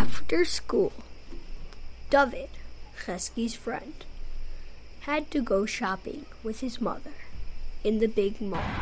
After 0.00 0.46
school, 0.46 0.94
David, 2.08 2.48
Chesky's 3.04 3.54
friend, 3.54 3.92
had 5.00 5.30
to 5.30 5.42
go 5.42 5.66
shopping 5.66 6.24
with 6.42 6.60
his 6.60 6.80
mother 6.80 7.12
in 7.84 7.98
the 7.98 8.06
big 8.06 8.40
mall. 8.40 8.72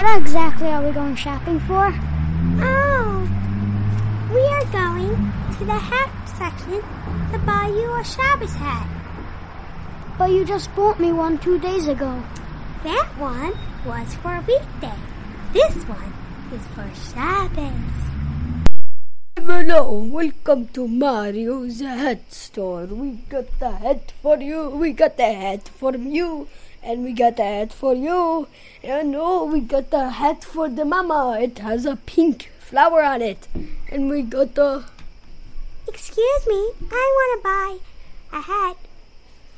What 0.00 0.18
exactly 0.18 0.66
are 0.66 0.84
we 0.84 0.90
going 0.90 1.14
shopping 1.14 1.60
for? 1.60 1.94
Oh, 2.66 3.30
we 4.34 4.40
are 4.40 4.64
going 4.72 5.14
to 5.56 5.64
the 5.64 5.78
hat 5.78 6.10
section 6.36 6.82
to 7.30 7.38
buy 7.46 7.68
you 7.68 7.94
a 7.94 8.02
Shabbos 8.04 8.54
hat. 8.54 8.88
But 10.18 10.32
you 10.32 10.44
just 10.44 10.74
bought 10.74 10.98
me 10.98 11.12
one 11.12 11.38
two 11.38 11.60
days 11.60 11.86
ago. 11.86 12.20
That 12.82 13.06
one 13.16 13.54
was 13.86 14.16
for 14.16 14.34
a 14.34 14.44
weekday. 14.48 14.98
This 15.52 15.84
one 15.84 16.12
is 16.52 16.66
for 16.74 16.90
Shabbos. 17.12 18.10
Hello, 19.50 19.98
welcome 19.98 20.68
to 20.68 20.86
Mario's 20.86 21.80
hat 21.80 22.32
store. 22.32 22.84
We 22.84 23.10
got 23.28 23.46
the 23.58 23.72
hat 23.72 24.12
for 24.22 24.36
you. 24.36 24.70
We 24.70 24.92
got 24.92 25.16
the 25.16 25.32
hat 25.32 25.68
for 25.68 25.96
you. 25.96 26.46
And 26.84 27.02
we 27.02 27.12
got 27.12 27.36
the 27.36 27.42
hat 27.42 27.72
for 27.72 27.92
you. 27.92 28.46
And 28.84 29.16
oh, 29.16 29.46
we 29.46 29.58
got 29.58 29.90
the 29.90 30.08
hat 30.10 30.44
for 30.44 30.68
the 30.68 30.84
mama. 30.84 31.36
It 31.40 31.58
has 31.58 31.84
a 31.84 31.96
pink 31.96 32.48
flower 32.60 33.02
on 33.02 33.22
it. 33.22 33.48
And 33.90 34.08
we 34.08 34.22
got 34.22 34.54
the. 34.54 34.84
Excuse 35.88 36.46
me, 36.46 36.70
I 36.92 37.04
want 37.16 37.30
to 37.34 37.42
buy 37.42 38.38
a 38.38 38.42
hat 38.42 38.76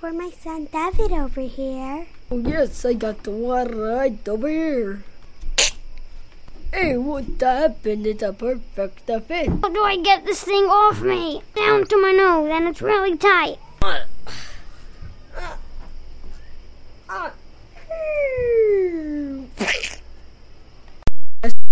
for 0.00 0.10
my 0.10 0.30
son 0.30 0.68
David 0.72 1.12
over 1.12 1.42
here. 1.42 2.06
Oh, 2.30 2.38
yes, 2.38 2.86
I 2.86 2.94
got 2.94 3.24
the 3.24 3.30
one 3.30 3.76
right 3.76 4.26
over 4.26 4.48
here. 4.48 5.04
Hey, 6.72 6.96
what 6.96 7.24
happened? 7.38 8.06
It's 8.06 8.22
a 8.22 8.32
perfect 8.32 9.00
fit. 9.28 9.48
How 9.48 9.68
do 9.68 9.82
I 9.84 9.98
get 9.98 10.24
this 10.24 10.42
thing 10.42 10.64
off 10.64 11.02
me? 11.02 11.42
Down 11.54 11.84
to 11.84 12.00
my 12.00 12.12
nose, 12.12 12.48
and 12.50 12.66
it's 12.66 12.80
really 12.80 13.14
tight. 13.14 13.58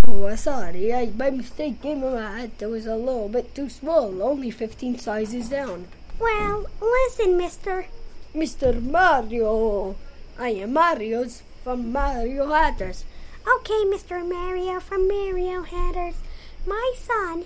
Oh, 0.06 0.36
sorry. 0.36 0.92
I, 0.92 1.06
by 1.06 1.30
mistake, 1.30 1.80
gave 1.80 1.96
him 1.96 2.04
a 2.04 2.20
hat 2.20 2.58
that 2.58 2.68
was 2.68 2.86
a 2.86 2.94
little 2.94 3.30
bit 3.30 3.54
too 3.54 3.70
small, 3.70 4.22
only 4.22 4.50
15 4.50 4.98
sizes 4.98 5.48
down. 5.48 5.88
Well, 6.18 6.66
listen, 6.78 7.38
mister. 7.38 7.86
Mr. 8.34 8.82
Mario. 8.82 9.96
I 10.38 10.50
am 10.50 10.74
Mario's 10.74 11.42
from 11.64 11.90
Mario 11.90 12.48
Hatters. 12.52 13.04
Okay, 13.46 13.84
Mr. 13.86 14.26
Mario 14.26 14.80
from 14.80 15.08
Mario 15.08 15.62
Hatters. 15.62 16.16
My 16.66 16.92
son 16.96 17.44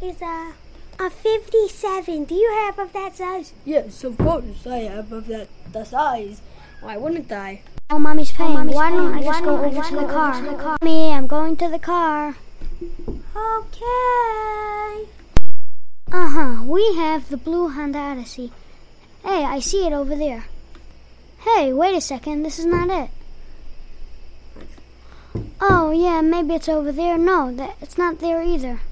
is 0.00 0.22
a 0.22 0.52
a 1.00 1.10
57. 1.10 2.24
Do 2.24 2.34
you 2.34 2.50
have 2.52 2.78
of 2.78 2.92
that 2.92 3.16
size? 3.16 3.52
Yes, 3.64 4.02
of 4.04 4.18
course 4.18 4.66
I 4.66 4.78
have 4.78 5.12
of 5.12 5.26
that 5.28 5.48
the 5.72 5.84
size. 5.84 6.42
Why 6.80 6.96
wouldn't 6.96 7.30
I? 7.30 7.62
Oh, 7.90 7.98
mommy's 7.98 8.32
paying. 8.32 8.68
Why 8.68 8.90
don't 8.90 9.14
I 9.14 9.22
just 9.22 9.44
go 9.44 9.64
over 9.64 9.82
to 9.82 9.96
the 9.96 10.06
car? 10.06 10.76
Me, 10.82 11.12
I'm 11.12 11.26
going 11.26 11.56
to 11.56 11.68
the 11.68 11.78
car. 11.78 12.36
Okay. 13.36 15.08
Uh 16.12 16.28
huh. 16.28 16.64
We 16.64 16.94
have 16.96 17.28
the 17.28 17.36
blue 17.36 17.68
Honda 17.68 17.98
Odyssey. 17.98 18.52
Hey, 19.24 19.44
I 19.44 19.60
see 19.60 19.86
it 19.86 19.92
over 19.92 20.16
there. 20.16 20.46
Hey, 21.40 21.72
wait 21.72 21.94
a 21.94 22.00
second. 22.00 22.42
This 22.42 22.58
is 22.58 22.66
not 22.66 22.90
it. 22.90 23.10
Oh, 25.88 25.92
yeah, 25.92 26.20
maybe 26.20 26.52
it's 26.52 26.68
over 26.68 26.92
there. 26.92 27.16
No, 27.16 27.50
that, 27.50 27.78
it's 27.80 27.96
not 27.96 28.18
there 28.18 28.42
either. 28.42 28.82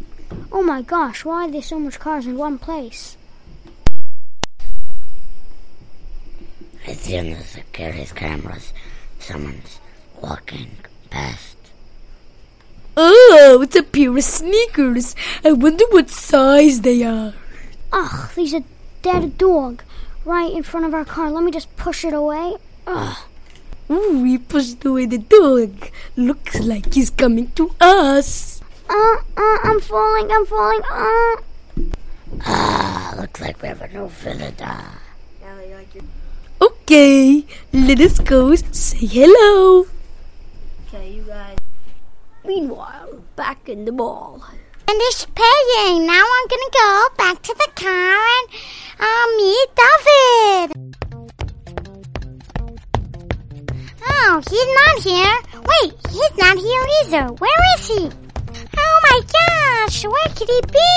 Oh 0.50 0.62
my 0.62 0.80
gosh, 0.80 1.26
why 1.26 1.44
are 1.44 1.50
there 1.50 1.60
so 1.60 1.78
much 1.78 1.98
cars 1.98 2.24
in 2.24 2.38
one 2.38 2.58
place? 2.58 3.18
I 6.88 6.94
see 6.94 7.18
on 7.18 7.32
the 7.32 7.42
security 7.42 8.06
cameras 8.14 8.72
someone's 9.18 9.78
walking 10.22 10.70
past. 11.10 11.58
Oh, 12.96 13.58
it's 13.62 13.76
a 13.76 13.82
pair 13.82 14.16
of 14.16 14.24
sneakers. 14.24 15.14
I 15.44 15.52
wonder 15.52 15.84
what 15.90 16.08
size 16.08 16.80
they 16.80 17.02
are. 17.02 17.34
Ugh, 17.92 18.30
there's 18.34 18.54
a 18.54 18.64
dead 19.02 19.36
dog 19.36 19.82
right 20.24 20.50
in 20.50 20.62
front 20.62 20.86
of 20.86 20.94
our 20.94 21.04
car. 21.04 21.30
Let 21.30 21.44
me 21.44 21.52
just 21.52 21.76
push 21.76 22.06
it 22.06 22.14
away. 22.14 22.56
Ugh. 22.86 23.18
Ooh, 23.90 24.22
we 24.22 24.38
pushed 24.38 24.84
away 24.84 25.06
the 25.06 25.18
dog. 25.18 25.90
Looks 26.16 26.60
like 26.60 26.94
he's 26.94 27.10
coming 27.10 27.52
to 27.52 27.70
us. 27.80 28.60
Uh, 28.88 29.16
uh, 29.36 29.58
I'm 29.62 29.80
falling, 29.80 30.30
I'm 30.30 30.46
falling. 30.46 30.82
Uh. 30.90 31.36
Ah, 32.42 33.14
looks 33.18 33.40
like 33.40 33.62
we 33.62 33.68
have 33.68 33.80
a 33.82 33.88
new 33.88 34.08
visitor. 34.08 34.78
Okay, 36.60 37.44
let 37.72 38.00
us 38.00 38.18
go 38.18 38.54
say 38.54 39.06
hello. 39.06 39.86
Okay, 40.88 41.12
you 41.14 41.22
guys. 41.22 41.58
Meanwhile, 42.44 43.22
back 43.34 43.68
in 43.68 43.84
the 43.84 43.92
mall. 43.92 44.42
Finished 44.86 45.34
paying. 45.34 46.06
Now 46.06 46.24
I'm 46.24 46.46
gonna 46.48 46.72
go 46.72 47.08
back 47.18 47.42
to 47.42 47.54
the 47.58 47.70
car 47.74 48.18
and 48.38 48.48
uh, 48.98 49.26
meet 49.36 49.68
David. 49.74 51.05
Oh, 54.18 54.40
he's 54.50 54.70
not 54.80 54.96
here. 55.02 55.36
Wait, 55.60 55.92
he's 56.10 56.36
not 56.38 56.56
here 56.56 56.86
either. 57.02 57.32
Where 57.34 57.62
is 57.76 57.86
he? 57.86 58.10
Oh 58.78 59.00
my 59.02 59.20
gosh, 59.20 60.04
where 60.04 60.30
could 60.34 60.48
he 60.48 60.60
be? 60.72 60.90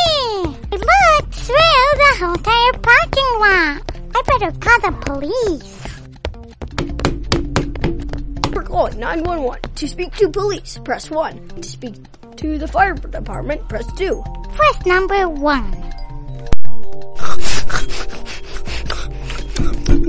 I 0.71 0.75
looked 0.75 1.35
through 1.35 1.89
the 1.95 2.15
whole 2.19 2.33
entire 2.33 2.73
parking 2.81 3.31
lot. 3.39 3.81
I 4.15 4.21
better 4.25 4.51
call 4.59 4.79
the 4.81 4.91
police. 5.05 5.75
We're 8.53 8.63
calling 8.63 8.99
911. 8.99 9.61
To 9.75 9.87
speak 9.87 10.15
to 10.15 10.29
police, 10.29 10.79
press 10.83 11.09
1. 11.11 11.47
To 11.49 11.63
speak 11.63 11.95
to 12.37 12.57
the 12.57 12.67
fire 12.67 12.93
department, 12.93 13.67
press 13.67 13.85
2. 13.93 14.23
Press 14.53 14.85
number 14.85 15.27
one. 15.27 15.73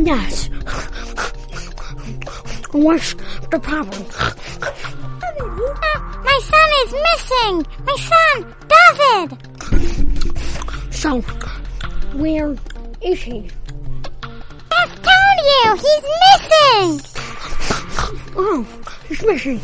Yes. 0.06 0.48
What's 2.72 3.14
the 3.50 3.58
problem? 3.60 4.06
Uh, 4.62 5.98
my 6.22 6.38
son 6.44 6.70
is 6.82 6.92
missing. 7.08 7.66
My 7.84 7.96
son, 8.10 8.36
David. 8.70 9.28
So, 10.94 11.20
where 12.16 12.56
is 13.02 13.22
he? 13.22 13.50
I've 14.70 14.94
told 15.02 15.38
you, 15.50 15.76
he's 15.76 16.04
missing. 16.22 16.90
Oh, 18.36 18.64
he's 19.08 19.22
missing. 19.24 19.60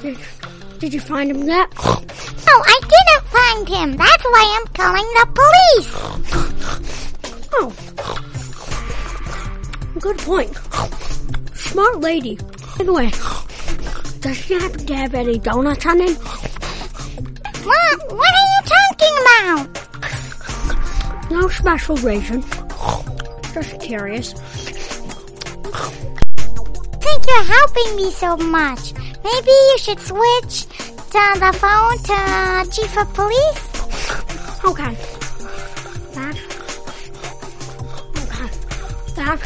Did, 0.00 0.18
did 0.78 0.94
you 0.94 1.00
find 1.00 1.30
him 1.30 1.42
yet? 1.48 1.68
No, 1.76 2.54
I 2.62 2.80
didn't 2.80 3.26
find 3.26 3.68
him. 3.68 3.96
That's 3.96 4.24
why 4.24 4.44
I'm 4.56 4.66
calling 4.72 5.08
the 5.18 5.26
police. 5.34 5.90
Oh. 7.54 7.72
Good 9.98 10.18
point. 10.18 10.56
Smart 11.56 12.00
lady. 12.00 12.38
By 12.78 12.84
the 12.84 12.92
way, 12.92 13.10
does 14.20 14.36
she 14.36 14.54
happen 14.54 14.86
to 14.86 14.94
have 14.94 15.14
any 15.14 15.38
donuts 15.38 15.86
on 15.86 16.00
it? 16.00 16.16
What? 17.64 18.12
What 18.12 18.32
are 18.34 18.48
you 18.54 18.62
talking 18.76 19.16
about? 19.22 19.68
No 21.30 21.48
special 21.48 21.96
reason. 21.96 22.44
Just 23.54 23.80
curious. 23.80 24.32
Think 27.02 27.26
you're 27.26 27.44
helping 27.44 27.96
me 27.96 28.10
so 28.10 28.36
much. 28.36 28.92
Maybe 29.24 29.50
you 29.50 29.78
should 29.78 30.00
switch 30.00 30.66
to 30.66 31.22
the 31.40 31.52
phone 31.60 31.98
to 32.08 32.70
chief 32.70 32.96
of 32.98 33.12
police. 33.14 33.60
Okay. 34.64 34.94
That. 36.14 36.36
Okay. 38.22 38.48
That 39.14 39.40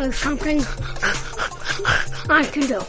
is 0.00 0.16
something 0.16 0.64
I 2.28 2.44
can 2.52 2.66
do. 2.66 2.80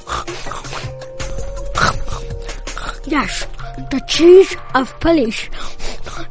Yes, 3.06 3.46
the 3.90 4.02
Chief 4.08 4.56
of 4.76 4.98
Police. 5.00 5.50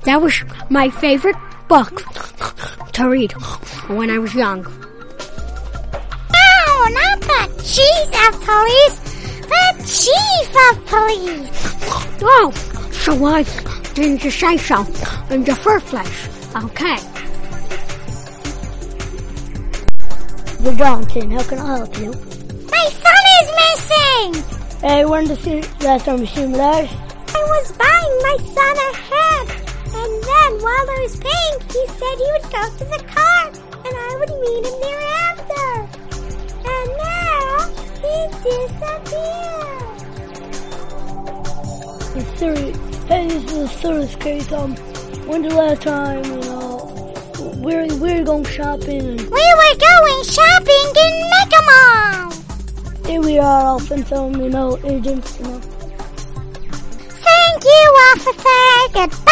That 0.04 0.22
was 0.22 0.42
my 0.68 0.88
favorite 0.88 1.36
book 1.68 2.02
to 2.92 3.08
read 3.08 3.32
when 3.88 4.10
I 4.10 4.18
was 4.18 4.34
young. 4.34 4.62
No, 6.32 6.86
not 6.98 7.20
the 7.20 7.48
chief 7.62 8.08
of 8.26 8.34
police. 8.44 8.98
The 9.52 9.66
chief 9.84 10.50
of 10.70 10.86
police. 10.86 11.60
Oh, 12.22 12.50
so 12.92 13.14
why 13.14 13.44
didn't 13.94 14.24
you 14.24 14.30
say 14.30 14.56
so 14.56 14.84
in 15.30 15.44
the 15.44 15.56
first 15.62 15.86
place? 15.86 16.28
Okay. 16.56 16.98
The 20.60 20.74
Johnson, 20.76 21.30
how 21.30 21.42
can 21.42 21.58
I 21.58 21.76
help 21.78 21.98
you? 21.98 22.29
My 25.00 25.06
son 25.06 25.22
is 25.22 25.30
missing. 25.30 25.62
Hey, 25.62 25.64
when 25.64 25.80
the 25.80 25.86
last 25.86 26.04
time 26.04 26.18
you 26.18 26.26
seen 26.26 26.52
Lash? 26.52 26.92
I 26.92 27.42
was 27.54 27.72
buying 27.72 28.22
my 28.28 28.36
son 28.52 28.76
a 28.76 28.92
hat, 29.08 29.48
and 29.96 30.12
then 30.28 30.50
while 30.60 30.90
I 30.90 30.98
was 31.00 31.16
paying, 31.16 31.56
he 31.72 31.82
said 31.88 32.16
he 32.18 32.28
would 32.32 32.48
go 32.52 32.62
to 32.76 32.84
the 32.84 33.00
car 33.08 33.42
and 33.86 33.94
I 33.96 34.12
would 34.18 34.32
meet 34.44 34.64
him 34.66 34.76
thereafter. 34.84 35.68
And 36.68 36.88
now 37.00 37.48
he 38.04 38.14
disappeared. 38.44 40.00
The 42.12 42.22
serious, 42.36 42.76
hey, 43.08 43.24
this 43.28 43.44
is 43.44 43.56
a 43.56 43.68
serious 43.68 44.14
case. 44.16 44.52
Um, 44.52 44.76
when's 45.26 45.48
the 45.48 45.54
last 45.54 45.80
time, 45.80 46.24
you 46.24 46.40
know, 46.40 47.14
we're, 47.56 47.86
we're 47.96 48.22
going 48.22 48.44
shopping 48.44 49.16
We 49.16 49.24
were 49.24 49.76
going 49.78 49.89
are 53.40 53.80
some, 53.80 54.40
you 54.40 54.48
know, 54.50 54.78
agents, 54.84 55.38
you 55.38 55.46
know. 55.46 55.60
Thank 57.26 57.64
you, 57.64 57.86
officer. 58.12 58.92
Goodbye. 58.92 59.29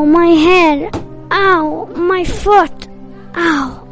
Ow, 0.00 0.06
my 0.06 0.28
head. 0.28 0.96
Ow, 1.30 1.84
my 1.94 2.24
foot. 2.24 2.88
Ow. 3.36 3.86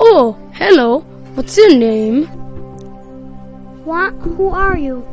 Oh, 0.00 0.36
hello. 0.52 1.06
What's 1.38 1.56
your 1.56 1.78
name? 1.78 2.26
What? 3.86 4.10
Who 4.34 4.48
are 4.48 4.76
you? 4.76 5.06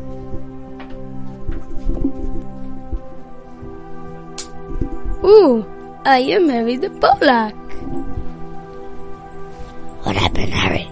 Ooh, 5.24 5.64
I 6.06 6.26
am 6.26 6.50
Harry 6.50 6.78
the 6.78 6.90
Pollock. 6.98 7.54
What 10.02 10.16
happened, 10.16 10.54
Harry? 10.58 10.90